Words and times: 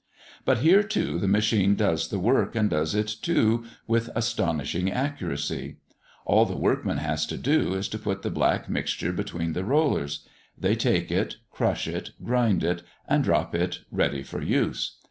But 0.45 0.57
here, 0.61 0.81
too, 0.81 1.19
the 1.19 1.27
machine 1.27 1.75
does 1.75 2.07
the 2.07 2.17
work, 2.17 2.55
and 2.55 2.71
does 2.71 2.95
it, 2.95 3.05
too, 3.21 3.65
with 3.85 4.09
astonishing 4.15 4.91
accuracy. 4.91 5.77
All 6.25 6.43
the 6.47 6.57
workman 6.57 6.97
has 6.97 7.27
to 7.27 7.37
do, 7.37 7.75
is 7.75 7.87
to 7.89 7.99
put 7.99 8.23
the 8.23 8.31
black 8.31 8.67
mixture 8.67 9.11
between 9.13 9.53
the 9.53 9.63
rollers; 9.63 10.27
they 10.57 10.73
take 10.75 11.11
it, 11.11 11.35
crush 11.51 11.87
it, 11.87 12.13
grind 12.23 12.63
it, 12.63 12.81
and 13.07 13.23
drop 13.23 13.53
it 13.53 13.81
ready 13.91 14.23
for 14.23 14.41
use. 14.41 14.97